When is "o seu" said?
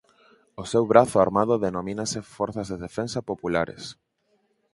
0.61-0.83